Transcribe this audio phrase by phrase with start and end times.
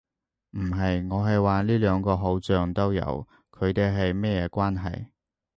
[0.57, 1.07] 唔係。
[1.13, 5.09] 我係話呢兩個好像都有，佢地係乜嘢關係